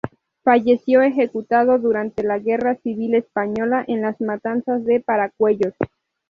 Falleció 0.43 1.03
ejecutado 1.03 1.77
durante 1.77 2.23
la 2.23 2.39
Guerra 2.39 2.73
Civil 2.73 3.13
Española, 3.13 3.85
en 3.87 4.01
las 4.01 4.19
matanzas 4.19 4.83
de 4.83 4.99
Paracuellos. 4.99 5.75